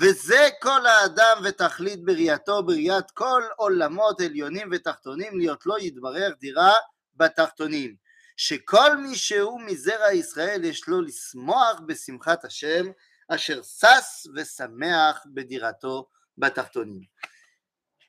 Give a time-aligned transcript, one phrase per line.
[0.00, 6.72] וזה כל האדם ותכלית בראייתו, בראיית כל עולמות עליונים ותחתונים, להיות לא יתברר דירה
[7.16, 8.06] בתחתונים.
[8.36, 12.86] שכל מי שהוא מזרע ישראל יש לו לשמוח בשמחת השם,
[13.28, 16.08] אשר שש ושמח בדירתו
[16.38, 17.16] בתחתונים.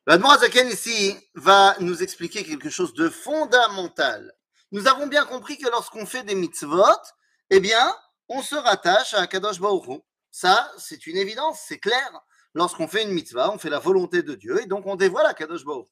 [0.09, 4.33] L'Admor Zaken ici va nous expliquer quelque chose de fondamental.
[4.71, 7.01] Nous avons bien compris que lorsqu'on fait des mitzvot,
[7.49, 7.93] eh bien,
[8.29, 9.99] on se rattache à Kadosh Baruch Hu.
[10.32, 12.10] ça, c'est une évidence, c'est clair.
[12.54, 15.34] Lorsqu'on fait une mitzvah, on fait la volonté de Dieu et donc on dévoile à
[15.34, 15.88] Kadosh Baruch.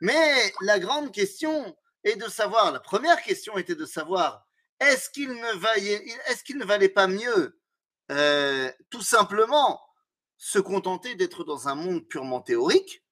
[0.00, 4.46] Mais la grande question est de savoir, la première question était de savoir,
[4.78, 7.58] est-ce qu'il ne, valait, pas mieux
[8.12, 9.82] euh, tout simplement
[10.36, 13.04] se contenter d'être dans un monde purement théorique?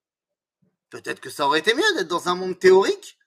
[0.91, 3.19] Peut-être que ça aurait été mieux d'être dans un monde théorique.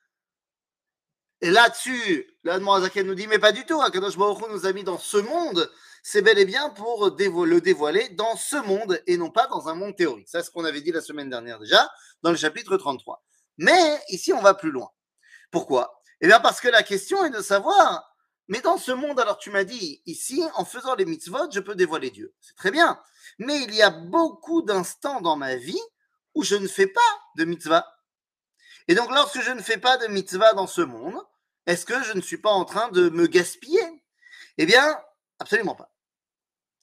[1.42, 3.82] Et là-dessus, l'Admorazaken nous dit, mais pas du tout.
[3.82, 5.70] Akadosh Baruch nous a mis dans ce monde.
[6.04, 9.76] C'est bel et bien pour le dévoiler dans ce monde et non pas dans un
[9.76, 10.28] monde théorique.
[10.30, 11.90] C'est ce qu'on avait dit la semaine dernière déjà,
[12.22, 13.24] dans le chapitre 33.
[13.58, 14.90] Mais ici, on va plus loin.
[15.52, 16.02] Pourquoi?
[16.22, 18.16] Eh bien, parce que la question est de savoir,
[18.48, 21.76] mais dans ce monde, alors tu m'as dit, ici, en faisant les mitzvot, je peux
[21.76, 22.34] dévoiler Dieu.
[22.42, 23.00] C'est très bien.
[23.40, 25.82] Mais il y a beaucoup d'instants dans ma vie
[26.34, 27.02] où je ne fais pas
[27.36, 27.86] de mitzvah.
[28.88, 31.16] Et donc, lorsque je ne fais pas de mitzvah dans ce monde,
[31.66, 34.04] est-ce que je ne suis pas en train de me gaspiller?
[34.58, 34.98] Eh bien,
[35.40, 35.92] absolument pas.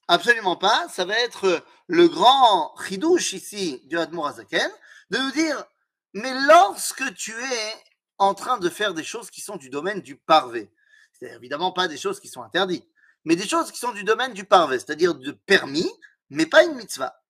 [0.08, 0.88] Absolument pas.
[0.88, 4.70] Ça va être le grand chidouche ici du Admor Azaken
[5.10, 5.64] de nous dire,
[6.12, 7.84] mais lorsque tu es
[8.18, 10.72] en train de faire des choses qui sont du domaine du parvé,
[11.12, 12.86] c'est évidemment pas des choses qui sont interdites,
[13.24, 15.90] mais des choses qui sont du domaine du parvé, c'est-à-dire de permis,
[16.30, 17.20] mais pas une mitzvah.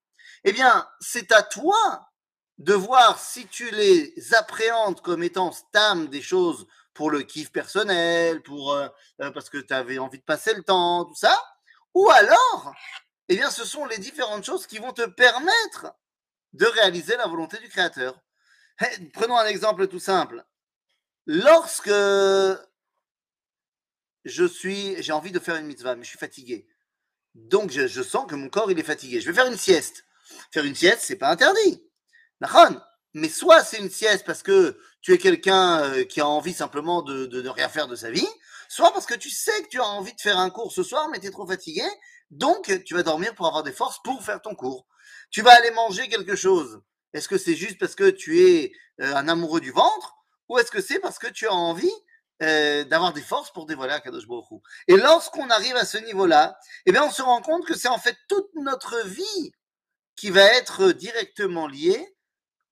[0.45, 2.11] Eh bien, c'est à toi
[2.59, 8.43] de voir si tu les appréhendes comme étant stam des choses pour le kiff personnel,
[8.43, 8.89] pour euh,
[9.21, 11.37] euh, parce que tu avais envie de passer le temps, tout ça,
[11.93, 12.73] ou alors,
[13.29, 15.95] eh bien, ce sont les différentes choses qui vont te permettre
[16.53, 18.21] de réaliser la volonté du Créateur.
[19.13, 20.45] Prenons un exemple tout simple.
[21.27, 21.89] Lorsque
[24.25, 26.69] je suis, j'ai envie de faire une mitzvah, mais je suis fatigué,
[27.35, 29.21] donc je, sens que mon corps il est fatigué.
[29.21, 30.05] Je vais faire une sieste.
[30.53, 31.83] Faire une sieste, c'est pas interdit.
[33.15, 37.03] Mais soit c'est une sieste parce que tu es quelqu'un euh, qui a envie simplement
[37.03, 38.27] de, de, rien faire de sa vie,
[38.69, 41.09] soit parce que tu sais que tu as envie de faire un cours ce soir,
[41.11, 41.85] mais tu es trop fatigué,
[42.31, 44.87] donc tu vas dormir pour avoir des forces pour faire ton cours.
[45.31, 46.81] Tu vas aller manger quelque chose.
[47.13, 50.17] Est-ce que c'est juste parce que tu es euh, un amoureux du ventre,
[50.49, 51.93] ou est-ce que c'est parce que tu as envie
[52.43, 54.47] euh, d'avoir des forces pour dévoiler Akadosh Baruch
[54.89, 57.99] Et lorsqu'on arrive à ce niveau-là, eh bien on se rend compte que c'est en
[57.99, 59.53] fait toute notre vie
[60.17, 62.14] qui va être directement liée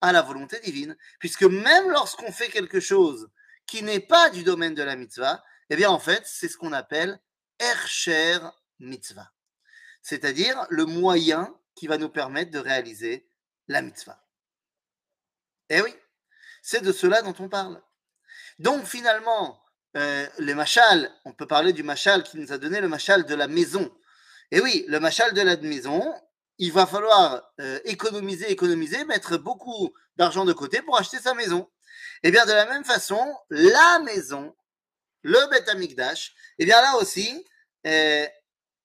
[0.02, 3.30] à la volonté divine, puisque même lorsqu'on fait quelque chose
[3.66, 6.72] qui n'est pas du domaine de la mitzvah, eh bien en fait, c'est ce qu'on
[6.72, 7.18] appelle
[7.58, 8.38] Ercher
[8.80, 9.30] mitzvah,
[10.02, 13.28] c'est-à-dire le moyen qui va nous permettre de réaliser
[13.68, 14.22] la mitzvah.
[15.70, 15.94] Eh oui,
[16.60, 17.80] c'est de cela dont on parle.
[18.58, 19.62] Donc finalement,
[19.96, 20.54] euh, les
[21.24, 23.90] on peut parler du machal qui nous a donné le machal de la maison.
[24.50, 26.14] Eh oui, le machal de la maison,
[26.58, 31.68] il va falloir euh, économiser, économiser, mettre beaucoup d'argent de côté pour acheter sa maison.
[32.22, 33.20] Eh bien, de la même façon,
[33.50, 34.54] la maison,
[35.22, 37.44] le Beth Amikdash, eh bien là aussi,
[37.84, 38.28] eh,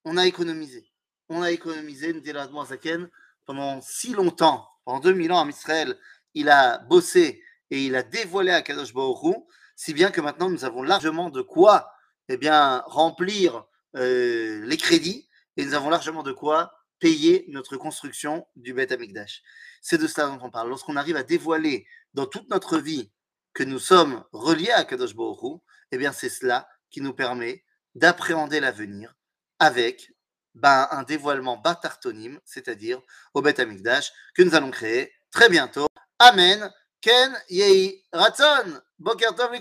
[0.05, 0.89] on a économisé.
[1.29, 2.33] On a économisé, dit
[2.67, 3.09] Zaken,
[3.45, 5.97] pendant si longtemps, pendant 2000 ans en Israël,
[6.33, 9.35] il a bossé et il a dévoilé à Kadosh Baruch
[9.75, 11.91] si bien que maintenant nous avons largement de quoi
[12.29, 18.47] eh bien, remplir euh, les crédits et nous avons largement de quoi payer notre construction
[18.55, 19.41] du Beth Amikdash.
[19.81, 20.69] C'est de cela dont on parle.
[20.69, 23.11] Lorsqu'on arrive à dévoiler dans toute notre vie
[23.53, 27.63] que nous sommes reliés à Kadosh Baruch eh bien c'est cela qui nous permet
[27.95, 29.15] d'appréhender l'avenir
[29.59, 30.13] avec
[30.53, 33.01] ben, un dévoilement batartonim, c'est-à-dire
[33.33, 35.87] au Beth Amikdash, que nous allons créer très bientôt.
[36.19, 36.71] Amen.
[37.01, 38.81] Ken Yei Ratzon.
[38.99, 39.51] Boker Tov